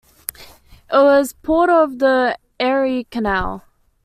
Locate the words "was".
0.97-1.31